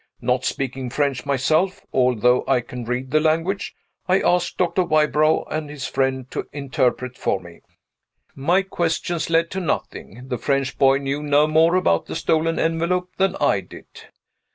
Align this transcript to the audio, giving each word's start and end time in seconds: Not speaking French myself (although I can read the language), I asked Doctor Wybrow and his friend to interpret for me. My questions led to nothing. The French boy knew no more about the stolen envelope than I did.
Not 0.19 0.43
speaking 0.45 0.89
French 0.89 1.27
myself 1.27 1.85
(although 1.93 2.43
I 2.47 2.61
can 2.61 2.85
read 2.85 3.11
the 3.11 3.19
language), 3.19 3.75
I 4.07 4.19
asked 4.19 4.57
Doctor 4.57 4.83
Wybrow 4.83 5.43
and 5.43 5.69
his 5.69 5.85
friend 5.85 6.25
to 6.31 6.47
interpret 6.51 7.19
for 7.19 7.39
me. 7.39 7.61
My 8.33 8.63
questions 8.63 9.29
led 9.29 9.51
to 9.51 9.59
nothing. 9.59 10.27
The 10.27 10.39
French 10.39 10.79
boy 10.79 10.97
knew 10.97 11.21
no 11.21 11.45
more 11.45 11.75
about 11.75 12.07
the 12.07 12.15
stolen 12.15 12.57
envelope 12.57 13.11
than 13.17 13.35
I 13.39 13.59
did. 13.59 13.85